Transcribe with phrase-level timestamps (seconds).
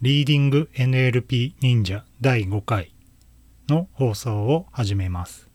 [0.00, 2.94] リーディング NLP 忍者第5回
[3.68, 5.48] の放送を始めます。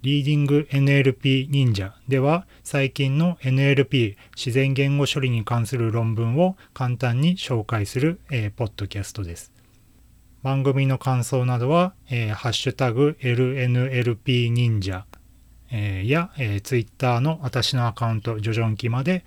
[0.00, 9.52] リーディング NLP 忍者では最近の NLP 自然言語処理に関する論文を簡単に紹介する、えー、ポッドキャストです。
[10.42, 15.04] 番組の感想などは、えー、ハッシュタグ LNLP 忍者、
[15.70, 19.26] えー、や、えー、ツイッターの私のアカウント、ジョジョンキまで、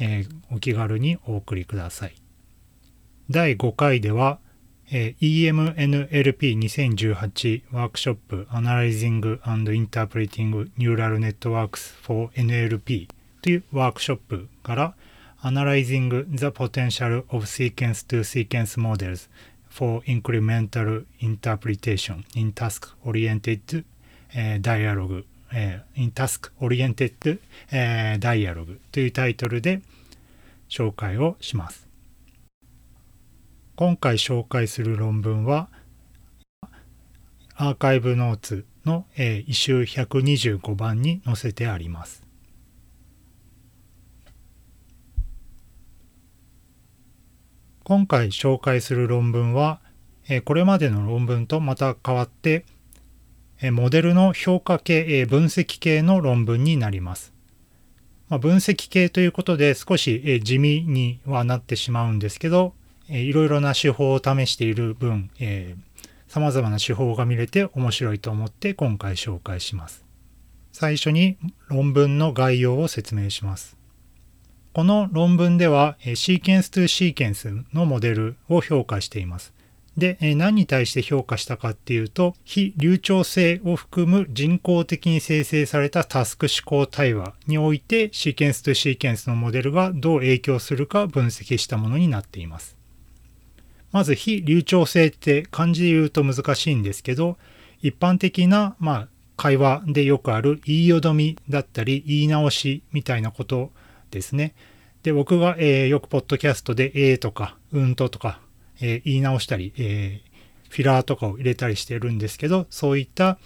[0.00, 2.16] えー、お気軽にお送りください。
[3.30, 4.40] 第5回では、
[4.90, 13.06] えー、EMNLP2018 ワークショップ Analyzing and Interpreting Neural Networks for NLP
[13.40, 14.96] というワークショップから
[15.42, 19.30] Analyzing the Potential of Sequence to Sequence Models
[19.68, 23.84] for Incremental Interpretation in Task-Oriented、
[24.34, 25.22] えー、Dialogue、
[25.54, 27.38] えー、in Task-Oriented、
[27.70, 29.82] えー、Dialogue というタイトルで
[30.68, 31.89] 紹介をします。
[33.80, 35.70] 今回紹介する論文は
[37.54, 42.22] アーカイブノーツの、えー、一周125番に載せてあります。
[47.82, 49.80] 今回紹介する論文は、
[50.28, 52.66] え、これまでの論文とまた変わって、
[53.62, 57.32] え、モデルの評価系、え、分析系の論文になります。
[58.28, 62.74] まあ、分析系ということで少し、え、地味にはなってしまうんですけど、
[63.10, 70.04] えいろいろな手法を試している分、えー、様々な手法が見れて面白いと思って今回紹介します。
[70.72, 71.36] 最初に
[71.68, 73.76] 論文の概要を説明します。
[74.72, 79.52] この論文ではシーケンス2シーケンスのモデルを評価しています。
[79.96, 92.79] で、何に対して評価したかっていうと、非流暢性を含む人工的に生成されたタスク思考対話において、シーケンス2シーケンスのモデルがどう影響するか分析したものになっています。
[93.92, 97.36] まず非流暢性って漢字で言うと難しいんですけど、
[97.82, 103.72] 一般的な、まあ、会話でよくある言いよどみだったり言い直しみたいなこと
[104.10, 104.54] ですね。
[105.02, 108.40] で、僕が、えー、よくポッドキャストでえーとかうんととか、
[108.80, 113.38] えー、言い直したり、えー、フィラーとかを入れたりしてるんですけど、そういった、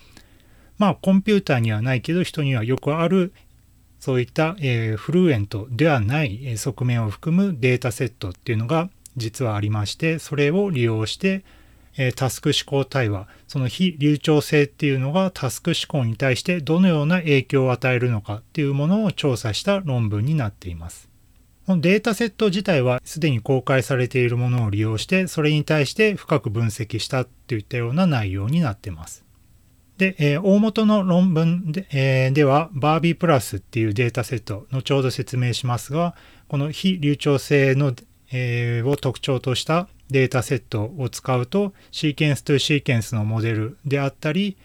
[0.78, 3.32] まあコンピューターにはないけど人にはよくある
[4.00, 11.44] そういった、えー、フルエントではない側面を含むデータセットっていうのが実はありまして、それを利用して、
[11.96, 21.08] えタスク思考対話、その非流暢性っていうのがタスク思考に対してどのような影響を与えるのかっていうものを調査した論文になっています。
[21.66, 29.24] このデータセット自体はすでに公開されているものを利用して、それに対して深く分析したっていったような内容になっています。
[29.96, 36.14] で、えー、大元の論文で,、えー、では、バービープラスっていうデータセット、後ほど説明しますが、
[36.48, 37.94] この非流暢性の
[38.36, 44.56] えー、を特徴としたデータセットを使うとシーケンス2シーケンスのモデルであったり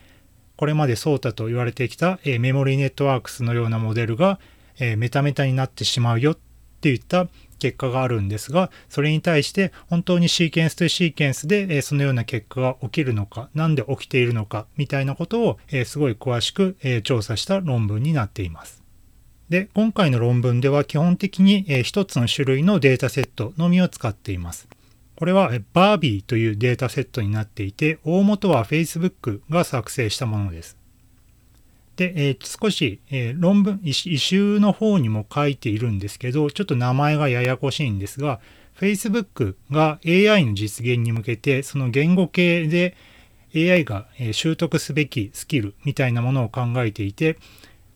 [0.58, 4.40] これまでソータと言われてきた、え、メモリーネットワークスのようなモデルが、
[4.78, 6.38] え、メタメタになってしまうよっ
[6.82, 18.79] ていった結果があるんですがそれに対して本当にシーケンス2シーケンスで、え、そのような結果が起きるのか何で起きているのかみたいなことを、え、すごい詳しく、え、調査した論文になっています。
[19.50, 24.68] で、今回の論文では基本的に一つの種類のデータセットのみを使っています。
[25.16, 30.78] これはバービーというデータセットになっていて、大元は Facebook が作成したものです。
[31.98, 38.40] で、えー、少し、えー、論文、異臭の方にも書いているんですけど、ちょっと名前がややこしいんですが、
[38.80, 42.96] Facebook が AI の実現に向けて、その言語系で
[43.54, 47.38] AI が習得すべきスキルみたいなものを考えていて、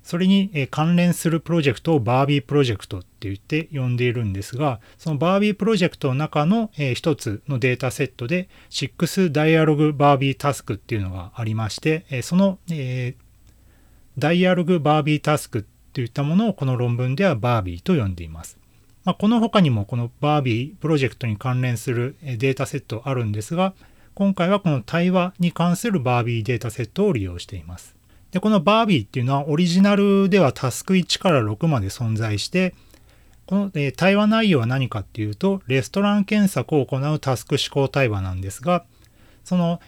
[0.03, 12.59] それに関連するプロジェクトをバービープロジェクトって言って呼んでいるんですが、そのバービープロジェクトの中の一つのデータセットで、6ダイアログバービータスクっていうのがありまして、その、
[14.18, 15.62] ダイアログバービータスクっ
[15.94, 18.58] ていったものをこの論文ではバービーと呼んでいます。
[19.06, 23.73] まあ、この他にもこのバービープロジェクトに関連するデータセットあるんですが、
[24.16, 27.96] 今回はこの対話に関するバービーデータセットを利用しています。
[28.34, 32.74] で、このバービーっていうのはオリジナルではタスク1から6まで存在して、
[33.46, 38.85] この、対話内容は何かっていうと、レストラン検索を行うタスク思考対話なんですが、
[39.44, 39.80] その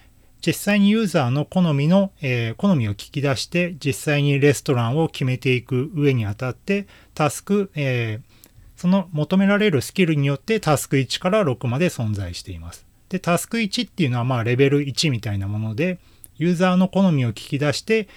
[0.46, 8.36] 実際にユーザーの好みの、えー、好みを聞き出して、実際にレストランを決めていく上にあたって、タスク、えー、
[8.76, 12.86] その求められるスキルによってタスク1から6まで存在しています。
[13.08, 15.98] で、タスク1っていうのはまあレベル1みたいなもので、
[16.38, 18.08] ユーザーの好みを聞き出して、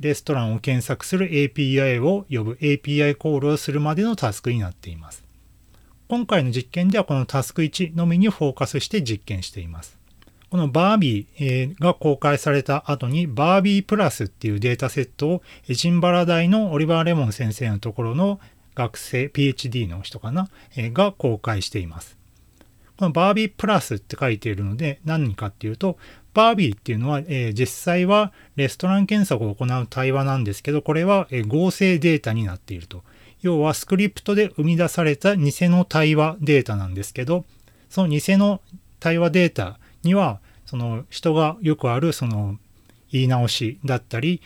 [0.00, 5.24] レストランを検索する API を呼ぶ API コールをするまでのタスクになっています。
[6.08, 9.98] 今回の実験ではこのタスク1のみにフォーカスして実験しています。
[10.50, 18.38] このバービーが公開された後にバービープラスっていうデータセットをエジンバラ大のオリバー・レモン先生のところの
[18.76, 22.16] 学生、PhD の人かな、が公開しています。
[22.96, 25.98] このバービープラスって書いているので何かっていうと、
[26.36, 33.02] バービーっていうのは、えー、実際はレストラン検索を行う対話なんですけど、これは、えー、合成データになっていると。
[33.40, 37.46] 要はスクリプトで生み出された偽の対話データなんですけど、
[37.88, 38.60] その偽の
[39.00, 42.58] 対話データには、その人がよくあるその
[43.10, 44.42] 言い直しだったり、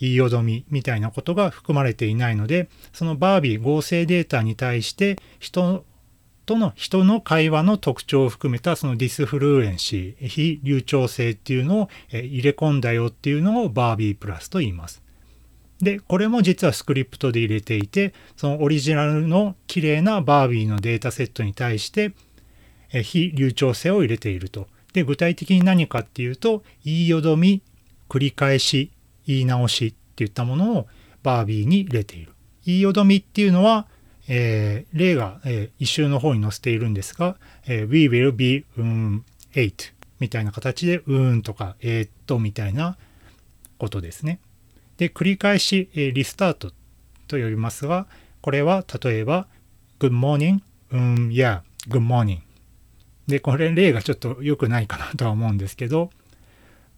[0.00, 5.84] 言いよどみみたいなことが含まれていないので、そのバービー合成データに対して人
[6.46, 15.02] との人の会話の特徴を含めたその disfluency、非流暢性っていうのを入れ込んだよっていうのをバービープラスと言います。
[15.80, 22.12] で、これも実はスクリプトで入れていて、そのオリジナルの綺麗なバービーのデータセットに対して
[23.02, 24.68] 非流暢性を入れていると。
[24.92, 27.62] で、具体的に何かっていうと、言いよどみ、
[28.08, 28.92] 繰り返し、
[29.26, 30.86] 言い直しっていったものを
[31.22, 32.32] バービーに入れている。
[32.64, 33.88] 言いよどみっていうのは、
[34.28, 37.36] えー、例が、えー、一周の方に載せているんですが、
[37.66, 39.22] えー、We will be、um,
[39.54, 42.96] eight みたいな形で、うんとか、えー、っとみたいな
[43.78, 44.40] ことですね。
[44.96, 46.70] で、繰り返し、えー、リスタート
[47.26, 48.06] と呼びますが、
[48.40, 49.46] これは例えば、
[49.98, 50.60] Good morning,
[50.90, 52.40] um, yeah, good morning
[53.26, 56.10] で、これ例がちょっと良くないかなとは思うんですけど、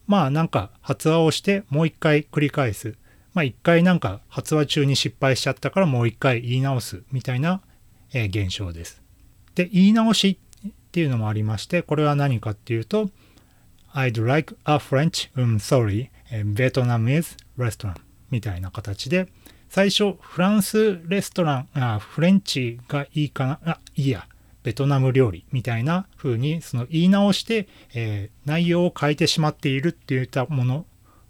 [0.07, 2.97] まあなんか発話をしてもう一回繰り返す。
[3.37, 7.61] まあ一回なんか発話中に失敗しちゃったからもう一回言い直すみたいな、
[8.15, 9.03] え、現象です。
[9.55, 13.11] で、言い直しっていうのもありまして、これは何かっていうと、
[13.93, 17.97] I'd like a French, um, sorry, Vietnam is restaurant
[18.31, 19.29] みたいな形で、
[19.69, 24.27] 最初フランスレストラン、あフレンチがいいかな、あ、いいや、
[24.63, 30.87] ベトナム料理みたいな風にその言い直して、えー、内容を変えてしまっているっていったもの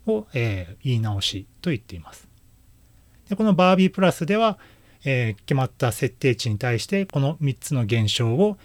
[0.07, 2.29] を、えー、言い直しと言っています。
[3.29, 4.59] でこのバービープラスでは、
[5.05, 8.57] えー、決まった設定値に対してこの3つの現象を、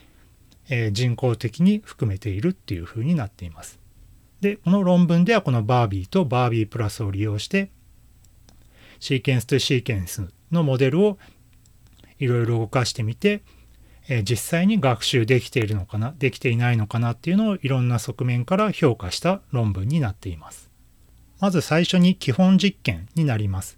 [0.69, 3.79] えー、人工的に含めているっていう風になっています。
[4.41, 7.71] で、この論文ではこのバービーとバービープラスを利用して
[8.99, 11.17] シーケンスとシーケンスのモデルを
[12.17, 13.41] いろいろ動かしてみて
[14.09, 20.70] え実際に学習できているのかなできていないのかなっていうのをいろんな側面から評価した論文になっています。
[21.41, 23.77] まず最初に基本実験になります。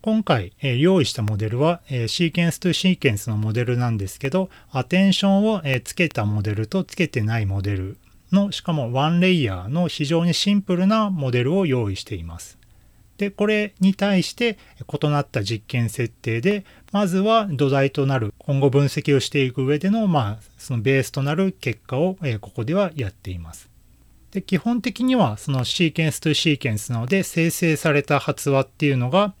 [0.00, 7.98] 今回、え用意したモデルは、えシーケンスとシーケンスのモデルなんですけどアテンションを、えつけたモデルとつけてないモデル
[8.32, 12.58] のしかもワンレイヤーの非常にシンプルなモデルを用意しています。
[13.18, 23.73] で、これに対して異なった実験設定で、まずは土台となる今後分析をしていく上での、まあ、そのベースとなる結果を、えここではやっています。
[24.34, 29.32] で、基本的にはそのシーケンスとシーケンスなので生成された発話っていうのが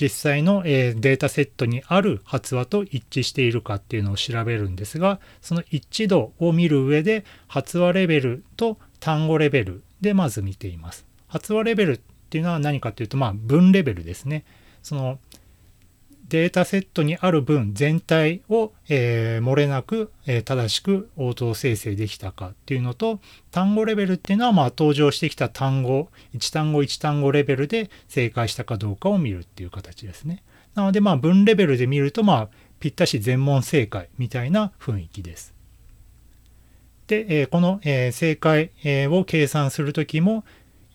[0.00, 11.06] 実際の、データセットにある発話と一致しているかっていうのを調べるんですが、その一致度を見る上で発話レベルと単語レベルでまず見ています。
[11.28, 12.00] 発話レベルっ
[12.30, 14.44] ていうのは何かっていうと、まあ、分レベルですね。
[14.82, 15.18] その
[16.28, 23.20] データセットにある分全体を、えー、漏れなく、えー、正しく応答生成できたかっていうのと
[23.50, 30.42] 単語レベルっていうのは、まあ、登場してきた単語1単語1単語レベルで正解したかどうかを見るっていう形ですね。
[30.74, 32.48] なのでまあ分レベルで見るとまあ
[32.80, 35.52] ぴったし全問正解みたいな雰囲気です。
[37.06, 40.44] で、えー、この、え正解、えを計算するときも、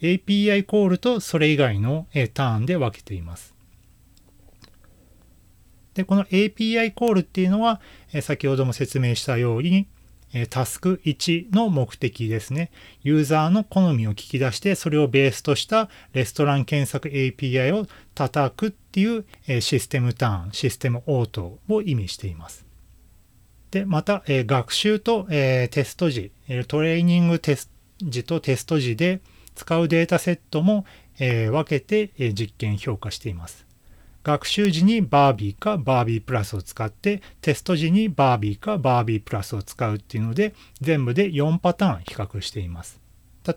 [0.01, 3.56] API コールとそれ以外のえターンで分けています。
[5.97, 7.81] で、この API コールっていうのは、
[8.21, 9.87] 先ほども説明したように、
[10.51, 12.69] タスク1の目的ですね。
[13.01, 19.25] ユーザーの好みを聞き出して、それをベースとしたレストラン検索 API を叩くっていう
[19.59, 22.63] システムターン、システム応答を意味しています。
[23.71, 26.31] で、また、学習とテスト時、
[26.67, 27.71] トレーニングテスト
[28.03, 29.21] 時とテスト時で、
[29.55, 30.85] 使うデータセットも、
[31.17, 33.66] え、分けて、え、実験評価しています。
[34.27, 42.99] 学習時にバービーかバービープラスを使ってテスト時にバービーかバービープラスを使うっていうので全部で4パターン比較しています。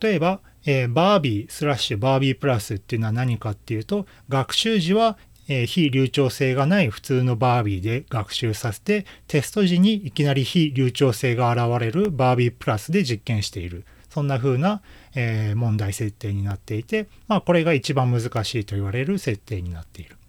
[0.00, 13.84] 例えば、えー、バービースラッシュバービープラスっていうのは何かっていうと学習時は、えー、非流暢性がない普通のバービーで学習させてテスト時にいきなり非流暢性が現れるバービープラスで実験している。
[14.08, 14.82] そんな風な、
[15.16, 20.19] えー、問題設定になっていて、まあ、これが一番難しいと言われる設定になっている。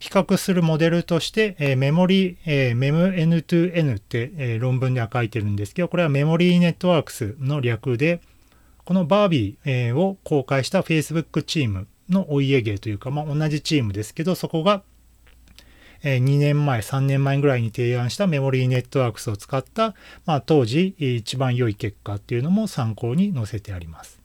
[0.00, 8.22] 比較するモデルとして、えー、メモリー、えー、MEMN2N って、えー、論文では書いてるんですけど、これはメモリーネットワークスの略で、
[8.86, 14.82] このバービー、えー、を公開した Facebook チームのお家芸というか、まあ、同じチームですけど、そこが、
[16.02, 24.18] え、2年前、3年前ぐらいに提案したメモリーネットワークスを使った、まあ、当時一番良い結果っていうのも参考に載せてあります。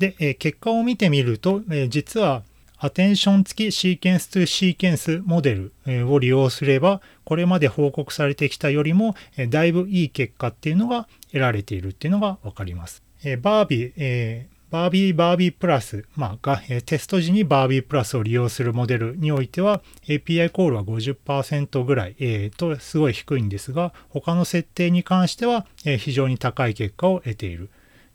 [0.00, 2.42] で、え、結果を見てみると、え、実は
[2.84, 5.72] アテンション付きシーケンス2シーケンスモデル
[6.10, 9.14] を利用すれば、これまで報告されてきたよりも、
[9.50, 13.04] だいぶいい結果っていうのが得られているっていうのがわかります。
[13.40, 27.70] バービー、えー、バービーバービープラス、まあ、が、テスト時にバービープラスを利用するモデルにおいては API コールは50%ぐらい、えー、とすごい低いんですが他の設定に関しては、え、非常に高い結果を得ている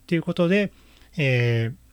[0.07, 0.73] ということで、
[1.15, 1.86] えー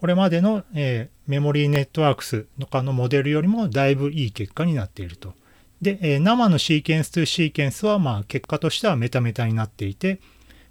[0.00, 5.34] これまでの、えー、メモリーネットワークスとかのモデルよりもだいぶいい結果になっていると。
[5.82, 10.18] で、えー、生のシーケンス2シーケンスは、まあ、結果としてはメタメタになっていて、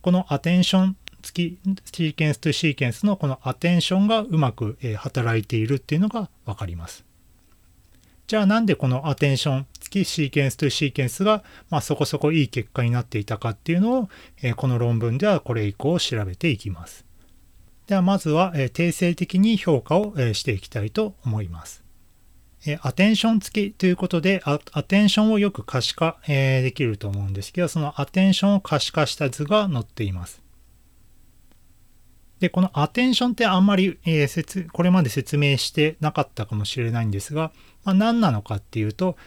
[0.02, 1.60] このアテンション付き
[1.94, 7.06] シーケンス2シーケンスのこのアテンションがうまく、えー、働いているっていうのがわかります。
[8.26, 14.10] じゃあなんでこのアテンション付きシーケンス2シーケンスが、まあ、そこそこいい結果になっていたかっていうのを、
[14.42, 17.06] えー、この論文ではこれ以降調べていきます。
[17.90, 21.84] ではまずは、え定性的に評価を、えしていきたいと思います。
[22.68, 30.44] えアテンション付きということでア、アテンションをよく可視化、えできると思うんですけど、そのアテンションを可視化した図が載っています。
[32.40, 37.52] で、このアテンションってあんまり、えー、これまで説明してなかったかもしれないんですが、
[37.86, 39.18] まあ、何なのかっていうと、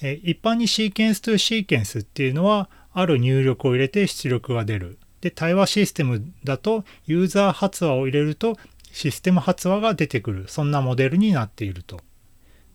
[0.00, 5.00] え一般にシーケンス2シーケンスっていうのは、ある入力を入れて出力が出る。
[5.22, 8.58] で、対話システムだとユーザー発話を入れると
[8.92, 10.44] システム発話が出てくる。
[10.48, 12.00] そんなモデルになっていると。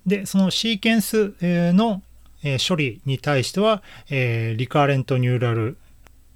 [0.07, 2.01] で、そのシーケンスの
[2.67, 5.77] 処理に対しては、リカーレントニューラル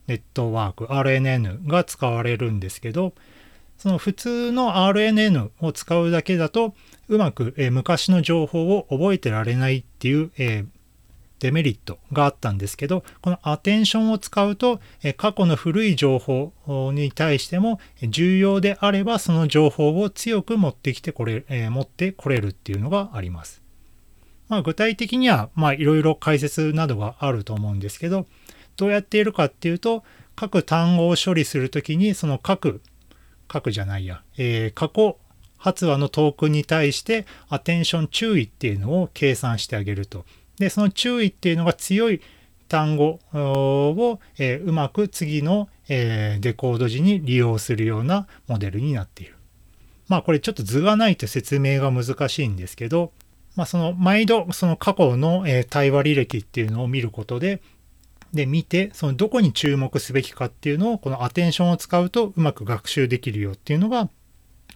[0.08, 3.14] ネットワーク RNN が使われるんですけど、
[3.78, 6.76] その普通の RNN を使うだけだと
[7.08, 10.32] うまく、昔の情報を覚えてられないっていう、
[11.42, 14.80] デメリットがあったんですけど、このアテンションを使うと、
[15.18, 16.54] 過去の古い情報
[16.94, 23.64] に対しても重要であればその情報を強く持ってきてこれ、持ってこれるっていうのがあります。
[24.50, 28.28] まあ、具体的には、まあ、いろいろ解説などがあると思うんですけど、
[28.78, 30.04] どうやっているかっていうと、
[30.36, 32.82] 各単語を処理するときに、その各、
[33.48, 35.18] 各じゃないや、えー、過去
[35.58, 40.26] 発話のトークンに対してアテンション注意っていうのを計算してあげると。
[40.62, 42.22] で、その注意っていうのが強い
[42.68, 49.36] 単語を、えー、うまく次の、えー、デコード時に利用するようなモデルになっている。
[50.08, 53.12] まあこれちょっと図がないと説明が難しいんですけど、
[53.56, 57.60] まあその毎度その過去の、えー、対話履歴っていうのを見ることで、
[58.32, 64.10] で見て、そのどこに注目すべきかっていうのをこのアテンションを使うとうまく学習できるよっていうのが、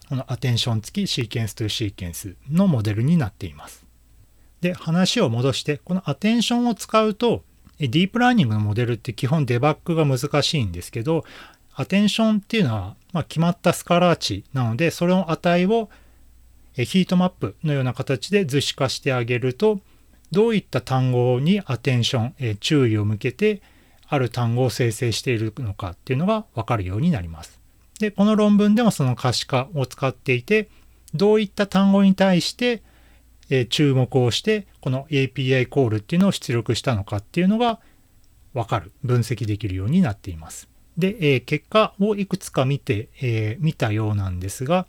[0.09, 3.84] このアテンション付きシーケンスというシーケンスのモデルになっています。
[4.61, 7.43] で、話を戻して、このアテンションを使うと、
[7.79, 11.25] ディープラーニングのモデルって基本デバッグが難しいんですけど、
[11.75, 15.89] アテンションっていうのは、ま決まったスカラー値なので、それの値を
[16.73, 19.79] ヒートマップのような形で図示化してあげると、
[20.31, 23.61] どういった単語にアテンション、え注意を向けて、
[24.07, 27.59] ある単語を生成しているのかっていうのがわかるようになります。
[27.99, 30.69] で、この論文でもその可視化を使っていて、
[31.13, 32.83] どういった単語に対して
[33.49, 37.79] え注目をして、この API コールっていうのを出力したのかっていうのが
[38.53, 40.67] わかる、分析できるようになっています。
[40.97, 44.87] で、え結果をいくつか見て、え見たようなんですが、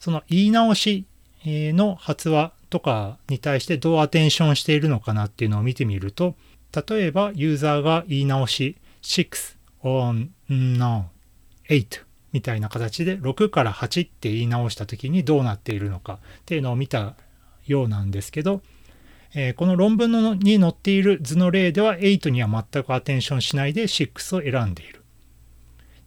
[0.00, 1.04] その言い直し
[1.44, 6.34] の発話とかに対してどうアテンションしているのかなっていうのを見てみると、
[6.88, 11.06] 例えばユーザーが言い直し6 on no
[11.68, 12.02] 8
[12.32, 17.14] みたいな形で6から8って言い直した時にどうなっているのかっていうのを見た
[17.66, 18.62] ようなんですけど、
[19.34, 25.02] えー、この論文のに載っている図の例では8には全くアテンションしないで6を選んでいる。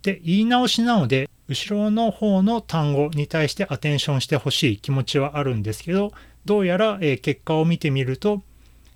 [0.01, 6.11] で、言い直しなので、後ろの方の単語に対してアテンションしてほしい気持ちはあるんですけど、
[6.45, 8.43] どうやら、えー、結果を見てみると、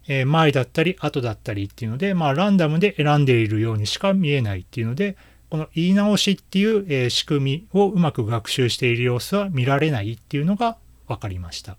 [0.08, 5.18] えー、前だったり後だったりっていうので、まあランダムで選んでいるようにしか見えないっていうので、
[5.50, 10.78] この言い直しっていう、えー、仕組みをうまく学習している様子は見られないっていうのが
[11.08, 11.78] 分かりました。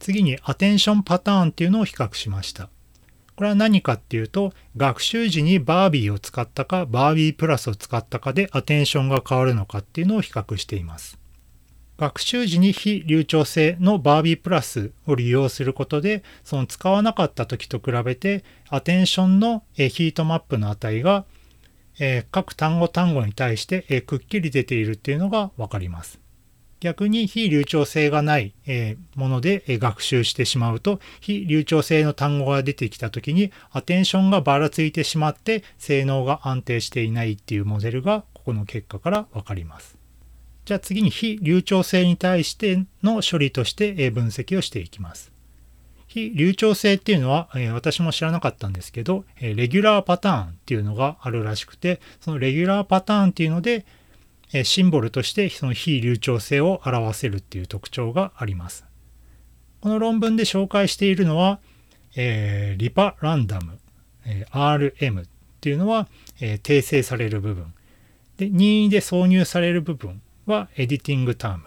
[0.00, 2.68] 次にアテンションパターンっていうのを比較しました。
[3.36, 11.18] これは何かっていうと、学習時にバービーを使ったか、バービープラスを使ったかでアテンションが変わるのかっていうのを比較しています。
[11.96, 21.26] 学習時に非流暢性のバービープラスを利用することで、その使わなかった時と比べて、アテンションのヒートマップの値が
[22.30, 26.18] 各単語単語に対してくっきり出ているっていうのがわかります。
[26.80, 28.54] 逆に非流暢性がない
[29.14, 39.98] もので学習してしまうと、非流暢性の単語が出てきた時にアテンションがばらついてしまって性能が安定していないっていうモデルがここの結果からわかります。
[40.64, 45.32] じゃあ次に非流暢性に対しての処理として分析をしていきます。
[46.10, 53.86] 非流暢性っていうのは、え私も知らなかったんですけど、えレギュラーパターンっていうのがあるらしくて、そのレギュラーパターンっていうので、
[54.52, 58.84] えシンボルとしてその非流暢性を表せるっていう特徴があります。
[59.80, 61.60] この論文で紹介しているのは、
[62.16, 63.78] えー、リパランダム、
[64.26, 65.26] え RM っ
[65.60, 66.08] ていうのは、
[66.40, 67.72] えー、訂正される部分。
[68.36, 71.64] で、任意で挿入される部分はエディティングターム。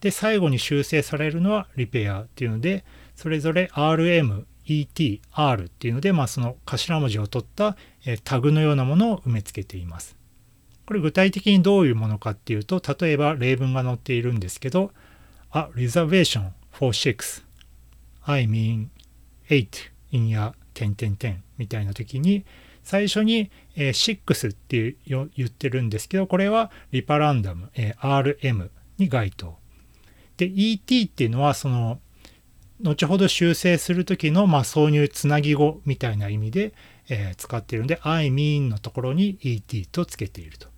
[0.00, 2.84] で、最後に修正されるのはリペアっていうので、
[3.16, 10.16] それぞれ RM、ET、R っていうので、まあ、その頭文字を取ったえタグのようなものを埋め付けています。
[10.92, 14.90] これ具体的にどういうものかっていうと、例えば例文が載っているんですけど、
[15.54, 17.42] A reservation for six,
[18.26, 18.88] I mean
[19.48, 22.44] eight in your 点点点みたいな時に、
[22.84, 28.68] 最初に、えー、6って言ってるんですけど、これはリパランダム、えー、RM
[28.98, 29.56] に該当。
[30.36, 32.00] で、ET っていうのは、その、
[32.82, 36.74] 後ほど修正する時の、まあ、挿入つなぎ語みたいな意味で、
[37.08, 40.71] えー、使っているので、I mean のところに ET とつけていると。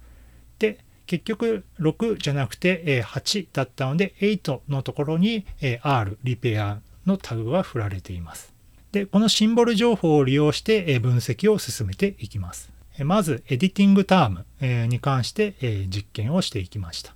[1.06, 5.44] 結局6じゃなくて、8だったので、8のところに、
[5.82, 8.54] R、リペアのタグが振られています。
[8.92, 12.72] で、このシンボル情報を利用して分析を進めていきます。
[13.00, 15.54] まず、エディティングタームに関して
[15.88, 17.14] 実験をしていきました。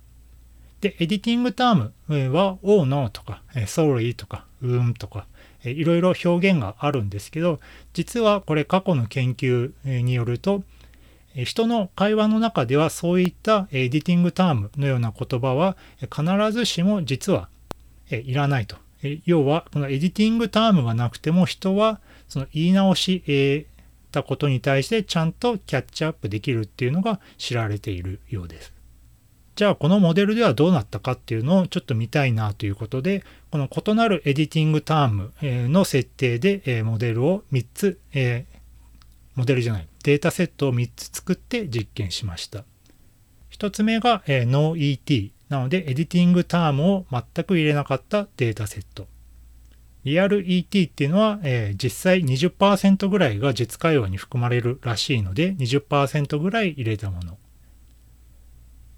[0.81, 5.25] で、エディティングタームは、oh no とか、sorry とか、うんとか、
[5.63, 7.59] いろいろ表現があるんですけど、
[7.93, 10.63] 実はこれ過去の研究によると、
[11.45, 17.49] 人の会話の中ではそういったエディティングタームのような言葉は必ずしも実は
[18.09, 18.77] いらないと
[19.25, 23.65] 要は、このエディティングタームがなくても人はその言い直し、
[24.11, 28.73] たことに対してちゃんとキャッチアップできるっていうのが知られているようです。
[29.55, 35.33] じゃあこのモデルではどうなったかっていうのをちょっと見たいなということで、この異なるエディティングターム
[35.69, 37.99] の設定でモデルを3つ、
[39.39, 42.65] モデルじゃない、データセットを3つ作って実験しました。
[43.51, 49.07] 1つ目が NoET なので、エディティングタームを全く入れなかったデータセット。
[50.03, 57.37] リアル ET っていうのは、えー、実際20%ぐらいが実会話に含まれるらしいので、20%ぐらい入れたもの。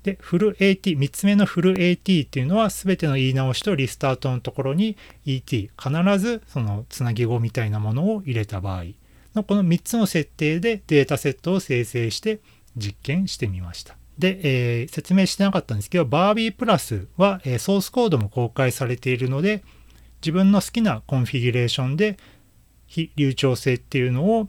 [0.02, 8.86] で、フル AT、3つ目のフル AT っていうのは、全ての言い直しとリスタートのところに ET、必ずそのつなぎ語みたいなものを入れた場合
[9.36, 12.40] のこの3つの設定でデータセットを生成して
[12.76, 13.96] 実験してみました。
[14.18, 14.40] で、
[14.82, 19.64] えー、説明してなかったんですけど、バービープラスは、えー、ソースコードも公開されているので、
[20.22, 22.18] 自分の好きなコンフィギュレーションで
[22.86, 24.48] 非流暢性っていうのを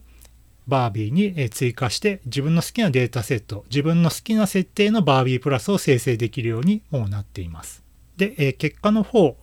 [0.68, 7.82] バービーに追加して自分の好きなデータセット、自分の好きな設定のバービープラスを生成できるようにもうなっています。
[8.16, 9.36] で、結果の方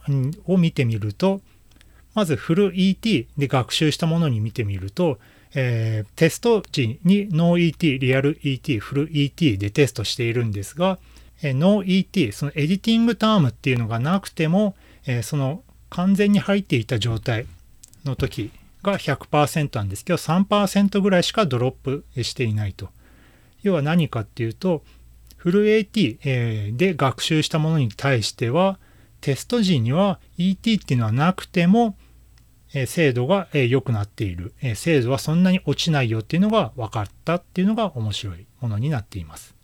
[0.46, 1.42] を見てみると、
[2.14, 5.20] まずフル ET で学習したものに見てみると、
[5.56, 11.00] えー、テスト時に NoET、リアル ET、フル ET でテストしているんですが、
[11.42, 17.46] えー、NoET、そのエディティングタームっていうのがなくても、えー、その完全に入っていた状態
[18.06, 18.52] の時
[18.84, 22.90] が100%なんですけど、3%ぐらいしかドロップしていないと。
[23.62, 24.84] 要は何かっていうと、
[25.36, 28.78] フル AT、えー、で学習したものに対しては、
[29.22, 31.98] テスト時には ET っていうのはなくても、
[32.74, 39.56] え精度がえ良くなっている、え精度はそんなに落ちないよっていうのが分かったっていうのが面白いものになっています。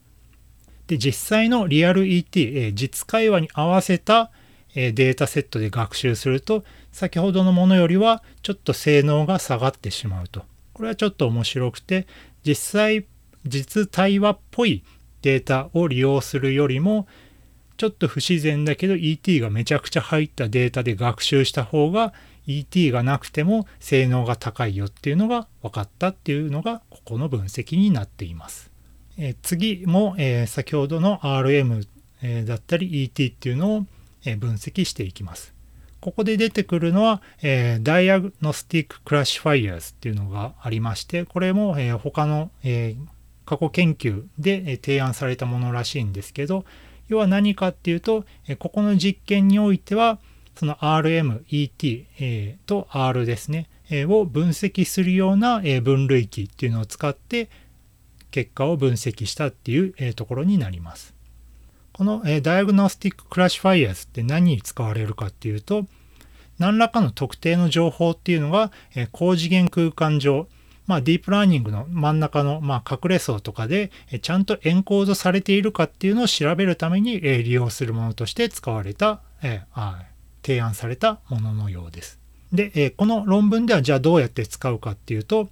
[0.88, 4.32] で、実際のリアル ET、え実会話に合わせた、
[4.76, 10.44] えデータセットで学習すると、先ほどのものよりはちょっと性能が下がってしまうと。
[10.74, 12.08] これはちょっと面白くて、
[12.44, 13.06] 実際、
[13.46, 14.84] 実対話っぽい
[15.22, 17.08] データを利用するよりも、
[17.78, 22.14] ちょっと不自然だけど ET がめちゃくちゃ入ったデータで学習した方が
[22.48, 28.72] ET がなくても性能が高いよっていうのが分かったっていうのがここの分析になっています。
[29.18, 31.88] え、次も、えー、先ほどの RM、
[32.22, 33.86] えー、だったり ET っていうのを、
[34.28, 35.54] え分析していきます。
[36.02, 42.96] ここで出てくるのは、えー、 diagnostic classifiers っていうのがありまして、これも、え、他の、え、
[43.46, 46.66] 過去研究で、え提案されたものらしいんですけど、
[47.08, 48.26] 要は何かっていうと、
[48.60, 50.20] ここの実験においては、
[50.56, 53.68] その RM、ET と R ですね、
[54.08, 57.50] を分析するような分類器っていうのを使って
[58.32, 61.14] 結果を分析したっていうところになります。
[61.94, 65.86] この Diagnostic Classifiers って何に使われるかっていうと、
[66.58, 68.72] 何らかの特定の情報っていうのが
[69.12, 70.48] 高次元空間上、
[70.88, 80.04] まあ、ディープラーニングの真ん中の、まあ、隠れ層とかでちゃんとエンコードされているかっていうのを調べるためにえ利用するものとして使われた、えあ
[80.46, 82.20] 提案されたもののようです。
[82.54, 85.50] で、えこの論文ではじゃあどうやって使うかっていうと、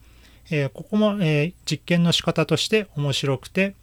[0.52, 3.76] えここも、え実験の仕方として面白くて、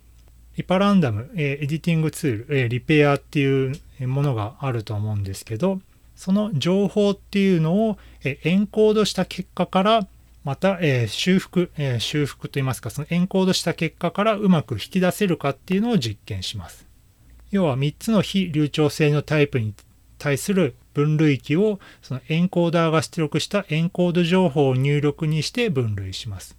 [0.56, 3.74] リパランダム、えエディティングツール、えリペアっていう
[4.06, 5.80] ものがあると思うんですけど、
[6.14, 10.06] その情報っていうのを、えエンコードした結果から
[10.44, 16.87] また、えー、修復、えー、修復といいますか、そのエンコードした結果からうまく引き出せるかっていうのを実験します。
[17.50, 19.74] 要は3つの非流暢性のタイプに
[20.18, 26.57] 対する分類器をそのエンコーダーが出力したエンコード情報を入力にして分類します。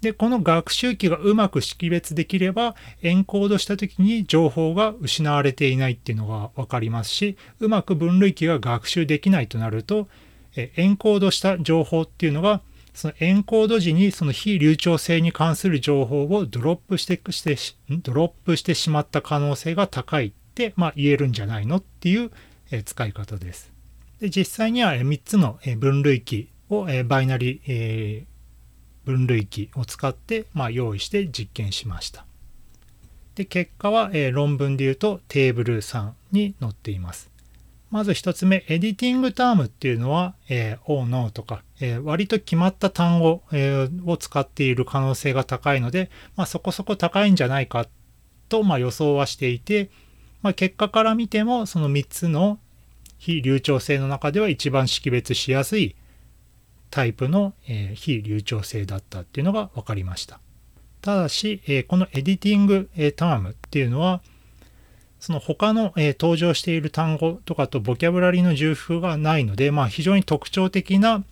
[0.00, 10.08] で、この学習器がうまく識別できれば、エンコードした時に情報が失われていないっていうのが分かりますし、うまく分類器が学習できないとなると、
[10.54, 12.62] エンコードした情報っていうのが
[12.98, 17.56] そのエンコード時にその非流暢性に関する情報をドロップしてして
[17.90, 22.32] ドロップしてしまった可能性が高いって、まあ、言えるんじゃないのっていう、
[22.84, 23.72] 使い方です。
[24.18, 28.24] で実際には3つの分類器を、バイナリー、
[29.04, 32.26] 分類器を使って、まあ、用意して実験しました。
[33.36, 37.30] で結果は、論文でいうとテーブル3に載っています。
[37.90, 47.86] まず一つ目、エディティングタームっていうのは、えー、o, no とか、えー、割と決まった単語、えー、を使っている可能性が高いので、まあ、そこそこ高いんじゃないか
[48.48, 49.90] と、まあ、予想はしていて、
[50.42, 52.58] まあ、結果から見ても、その3つの
[53.18, 55.96] 非流暢性の中では一番識別しやすい
[56.90, 60.40] タイプの、えー、非流暢性だったっていうのが分かりました。
[61.00, 64.22] ただし、えー、このエディティング、えー、タームっていうのは、
[65.20, 71.24] その他の、えー、登場している単語とかとボキャブラリーの重複がないので、まあ、非常に特徴的な、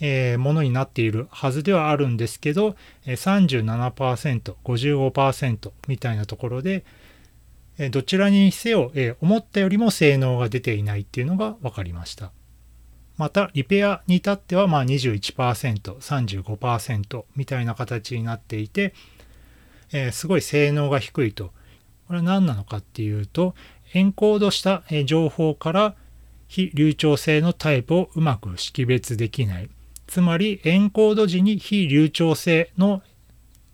[0.00, 6.84] えー、ものになっているはずではあるんですけど、えー、37%、55%みたいなところで、
[7.78, 12.32] え、どちらにせよ、え、思ったよりも性能が出ていないっていうのが分かりました。
[13.18, 18.94] また、リペアに至ってはまあ21%、35%みたいな形になっていて、
[19.92, 21.52] え、すごい性能が低いと
[22.06, 23.54] これは何なのかっていうと、
[23.94, 25.94] エンコードした情報から
[26.48, 29.70] 非流暢性のタイプをうまく識別できない。
[30.06, 33.02] つまり、エンコード時に非流暢性の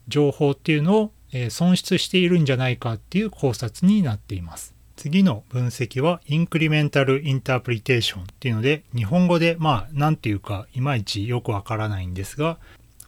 [0.08, 1.12] 情報っていうのを
[1.50, 4.74] 損失しているんじゃないかっていう考察になっています。
[4.96, 12.58] 次の分析はインクリメンタルインタープリテーションっていうので日本語でまあ何て言うかいまいちよくわからないんですが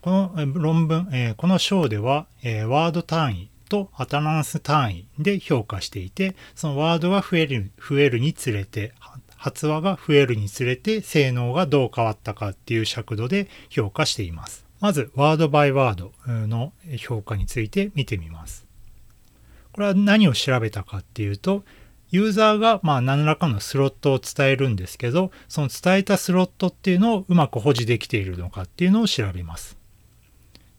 [0.01, 8.93] この論文、え、この章では、え、ワード単位とアタナンス単位で評価していて、そのワードが増える増えるにつれて、
[9.35, 14.65] 発話が増えるにつれて性能がどう変わったかっていう尺度で評価しています。
[14.79, 16.11] まず、ワードバイワード
[16.47, 18.65] の評価について見てみます。
[19.71, 21.63] これは何を調べたかっていうと、
[22.09, 29.77] ユーザーがまあ何らかのスロットを伝えるんですけど、その伝えたスロットっていうのをうまく保持できているのかっていうのを調べます。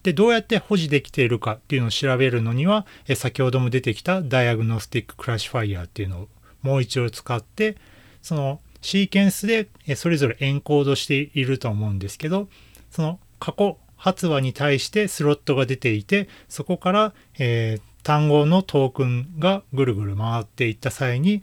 [0.06, 6.28] で、どうやって保持できているかっていうのを調べるのには、え先ほども出てきた diagnostic classifier っていうのを
[6.62, 7.76] もう一度使って、
[8.22, 12.48] そのシーケンスでそれぞれエンコードしていると思うんですけど、
[12.92, 21.42] その過去発話に対してスロットが出ていて、そこから、えー、単語のトークンがぐるぐる回っていった際に、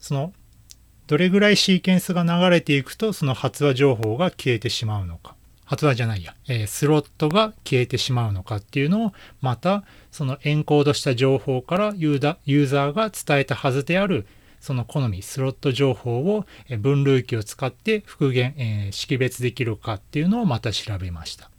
[0.00, 0.34] その
[1.06, 5.34] どれぐらいシーケンスが流れていくとその発話情報が消えてしまうのか。
[5.72, 14.26] 発話じゃないや、えー、スロットが消えてしまうのかっていうのを、また、そのエンコードした情報からユーザーが伝えたはずである、
[14.60, 16.44] その好み、スロット情報を
[16.78, 21.50] 分類器を使って復元、えー、識別できるかっていうのをまた調べました。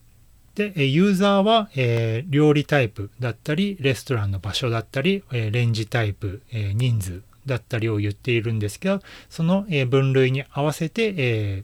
[0.54, 11.64] で、ユーザーは、えー、料理タイプだったり、レストランの場所だったり、えレンジタイプ、え人数だったりを言っているんですけど、その、え分類に合わせて、え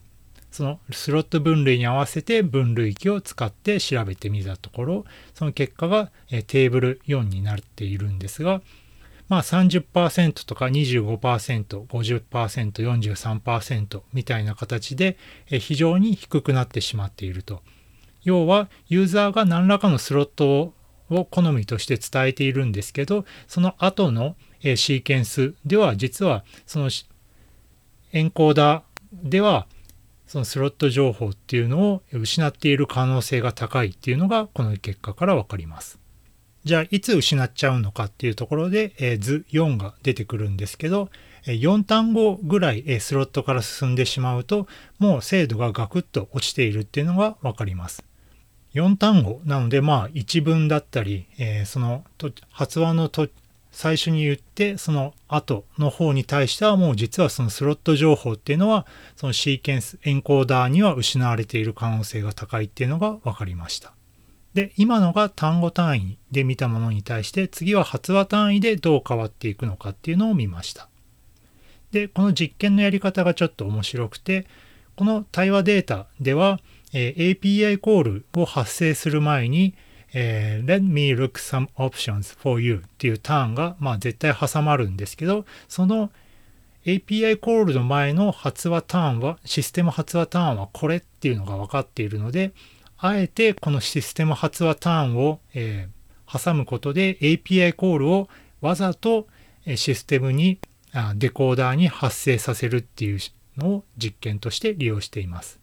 [0.59, 8.61] そのスロット分類に合わせて分類器を使って調べてみたところ、その結果がテーブル4になっているんですが、
[9.29, 12.71] まあ30%とか25%、50%、
[13.39, 17.61] 43%みたいな形で非常に低くなってしまっていると。
[18.25, 20.73] 要はユーザーが何らかのスロット
[21.09, 26.89] を好みとして伝えているんですけど、その後のシーケンスでは実はその
[28.11, 29.65] エンコーダーでは
[30.29, 35.97] そのスロット情報っていうのを失っている可能性が高いっていうのがこの結果から分かります。
[36.63, 41.09] じゃあいつ失っちゃうのかっていうところで、えー、図4が出てくるんですけど、
[41.45, 44.67] 4単語ぐらいスロットから進んでしまうと
[44.99, 48.03] もう精度がガクッと落ちているっていうのが分かります。
[48.75, 52.03] 4単語なのでまあ一文だったり、えー、その
[52.51, 53.29] 発話のと
[53.71, 63.93] 最初に言ってその後の方に対してはもう実はそのスロット情報っていうのはそのシーケンスエンコーダーには失われている可能性が高いっていうのが分かりました。
[64.53, 70.89] で今のが単語単位で見たものに対して次は発話単位でどう変わっていくのかっていうのを見ました。
[71.91, 74.47] でこの実験のやり方がちょっと面白くて
[74.99, 76.59] この対話データでは、
[76.91, 79.73] え、API コールを発生する前に、
[80.13, 86.11] えー、Let me look some options for you っていうターンが、まあ、絶対挟まるんですけどその
[86.85, 92.51] API コールの前の発話ターンはシステム発話ターンはこれっていうのが分かっているので
[92.97, 98.29] あえてこのシステム発話ターンを、えー、挟むことで API コールを
[98.61, 99.27] わざと
[99.75, 100.59] システムに
[101.15, 103.19] デコーダーに発生させるっていう
[103.57, 105.58] のを実験として利用しています。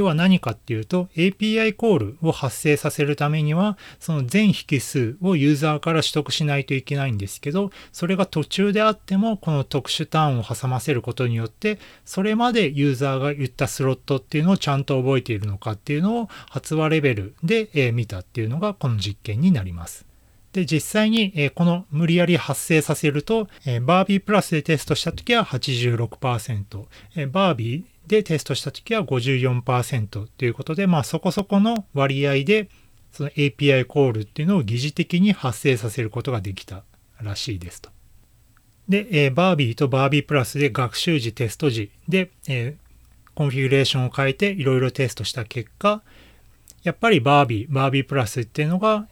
[0.00, 20.06] 要は何かっていうと API コールを発生させるためにはその全引数をユーザーから取得しないといけないんですけどそれが途中であってもこの特殊ターンを挟ませることによってそれまでユーザーが言ったスロットっていうのをちゃんと覚えているのかっていうのを発話レベルで見たっていうのがこの実験になります。
[20.52, 32.68] で、実際に、えこの無理やり発生させると、えバービープラスでテストしたときは86%、えバービーでテストしたときは54%ということで、まあそこそこの割合で、
[33.12, 36.82] その API コールっていうのを疑似的に発生させることができた
[37.20, 37.90] らしいですと。
[38.88, 46.02] で、えー、バービーとバービープラスで学習時、テスト時で、えー、コンフィギュレーションを変えていろいろテストした結果、
[46.82, 49.06] やっぱりバービー、バービープラスっていうのが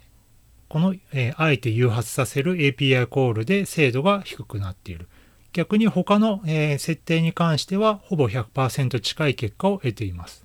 [0.69, 5.09] この、えー、あえて誘発させる API コールで精度が低くなっている。
[5.53, 10.45] 逆に他の、えー、設定に関してはほぼ100%近い結果を得ています。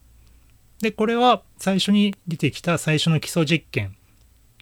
[0.80, 3.96] で、これは最初に出てきた最初の基礎実験、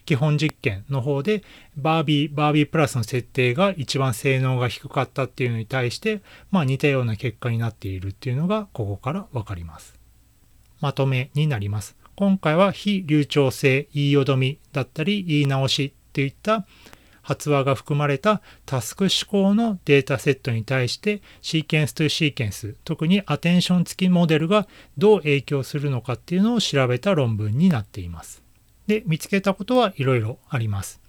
[0.04, 1.42] 基本実験の方で
[1.76, 9.94] バービー、バービープラスの設定が一番性能が低かったっていうのに対して、まあ似たような結果になっているっていうのがここからわかります。
[10.80, 11.96] まとめになります。
[12.14, 16.66] 今回は非流暢性、言いよどみだったり言い直しといった
[17.22, 28.42] 発話が含まれたタスク思考のデータセットに対してシーケンスとシーケンス特にアテンション付きモデルがどう影響するのかっていうのを調べた論文になっています。
[28.86, 31.00] で見つけたことはいろいろあります。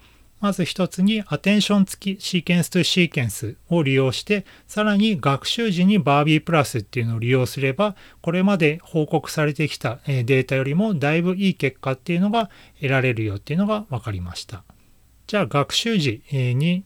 [0.43, 14.65] まず一つにアテンション付きシーケンスとシーケンスを利用してさらに学習時にバービープラスっていうのを利用すればこれまで報告されてきたデータよりもだいぶいい結果っていうのが得られるよっていうのが分かりました。
[15.27, 16.83] じゃあ学習時に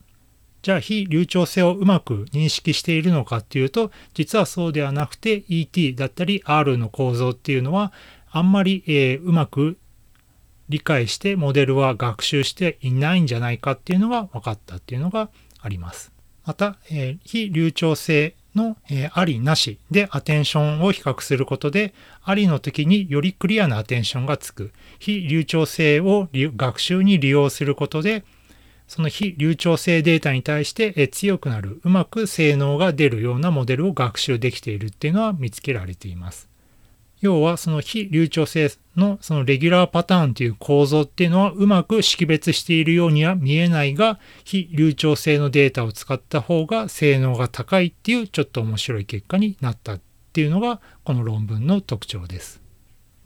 [0.62, 7.94] じゃあ非流暢性をうまく認識しているのかっていうと実はそうではなくて ET だったり R の構造っていうのは
[8.30, 9.78] あんまり、え、うまく
[10.70, 16.12] 理解してモデルは学習していないんじゃないかっていうのが分かったっていうのがあります。
[16.46, 21.94] また、え、非流暢性の、えー、ありなしでアテンションを比較することで
[22.24, 28.26] ありの時によりクリアなアテンションがつく非流暢性を学習に利用することで
[28.88, 36.47] その非流暢性データに対して、え、強くなるうまく性能が出るようなモデルを学習できているっていうのは見つけられています。
[37.20, 50.02] 要はその非流暢性のそのレギュラーパターンという構造っていうのはうまく識別しているようには見えないが非流暢性のデータを使った方が性能が高いっていうちょっと面白い結果になったっ
[50.34, 52.68] ていうのがこの論文の特徴です。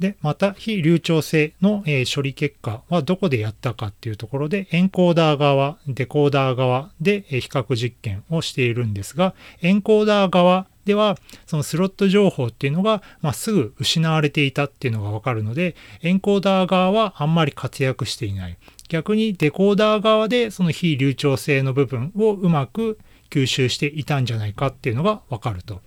[0.01, 18.57] で、また非流暢性の、え処理結果はどこでやったかっていうところでエンコーダー側、デコーダー側で、え比較実験をしているんですが、エンコーダー側ではそのスロット情報っていうのが、まあ、すぐ失われていたっていうのがわかるのでエンコーダー側はあんまり活躍していない
[18.89, 25.81] 逆にデコーダー側でその非流暢性の部分をうまく吸収していたんじゃないかっていうのがわかると。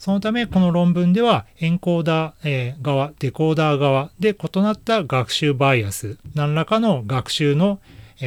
[0.00, 7.80] そのためこの論文ではエンコーダー側、デコーダー側で異なった学習バイアス、何らかの学習の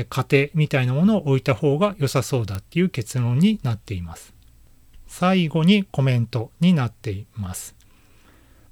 [0.09, 4.32] 過程みたいなものを置いた方が良さそうだっていう結論になっています。
[5.13, 7.75] 最後にコメントになっています。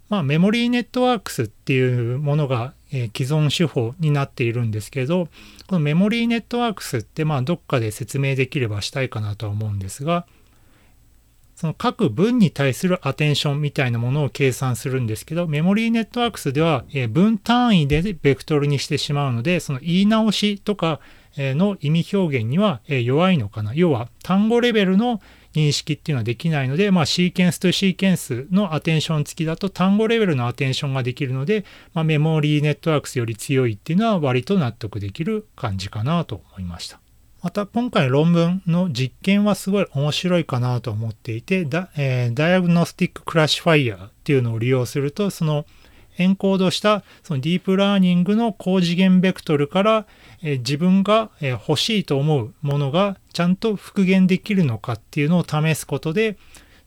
[0.10, 5.27] まあ、メモリーネットワークスっていうものが、えー、既存手法になっているんですけど、
[5.67, 10.25] このメモリーネットワークスって、まあ、どっかで説明できればしたいかなとは思うんですが、
[11.56, 21.01] その各文に対するアテンションみたいなものを計算するんですけど、メモリーネットワークスでは、えー、文単位でベクトルにしてしまうので、その言い直しとか
[21.38, 23.74] の意味表現には弱いのかな。
[23.74, 25.22] 要は単語レベルの
[25.54, 37.00] 認識っていうのはできないので、まあ、シーケンスとシーケンスのアテンション付きだと単語レベルのアテンションができるので、まあ、 memory networks より強いっていうのは割と納得できる感じかなと思いました。
[37.41, 45.65] また今回の論文の実験はすごい面白いかなと思っていて、ダ,、えー、 diagnostic classifier っていうのを利用すると、その
[46.17, 50.06] エンコードしたそのディープラーニングの高次元ベクトルから、
[50.43, 56.38] え自分が、え欲しいと思うものがちゃんと復元できるのかっていうのを試すことで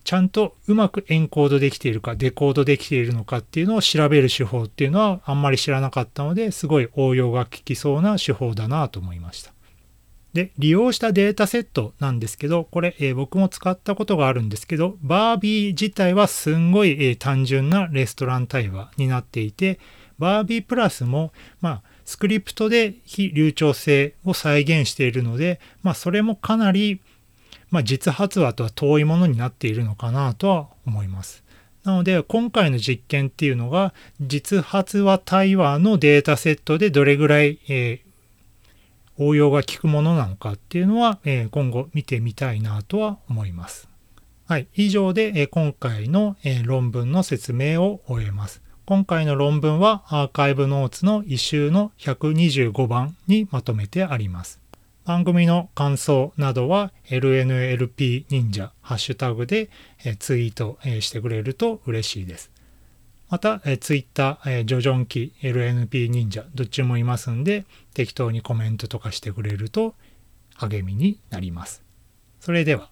[0.05, 9.54] ちゃんとうまくエンコードできているかデコードできているのかっていうのを調べる手法っていうのはあんまり知らなかったのですごい応用が効きそうな手法だなと思いました。
[10.35, 19.79] で、利用したデータセットなんですけど、これ、えー、僕も使ったことがあるんですけど、バービー自体はすんごい、えー、単純なレストラン対話になっていて、
[20.19, 27.01] バービープラスも、まあ、スクリプトで非流暢性を再現しているので、まあ、それもかなり、
[27.71, 31.45] まあ、実発話とは遠いものになっているのかなとは思います。
[31.85, 38.04] なので、今回の実験っていうのが、実発話対話のデータセットでどれぐらい、えー、
[39.19, 43.89] 応用が効くものなのかっていうのは、え今後見てみたいなとは思います。
[44.47, 44.69] はい。
[44.75, 48.63] 以上で、え今回の、え論文の説明を終えます。
[48.87, 54.61] 今回の論文はアーカイブノーツの一周の125番にまとめてあります。
[55.07, 59.71] 番組の感想などは LNLP 忍者ハッシュタグで
[60.19, 62.51] ツイートしてくれると嬉しいです。
[63.35, 69.97] また、え Twitter、えジョジョンキ、LNP 忍者、どっちもいますんで、適当にコメントとかしてくれると
[70.55, 71.83] 励みになります。
[72.39, 72.91] それでは。